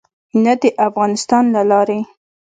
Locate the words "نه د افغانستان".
0.43-1.43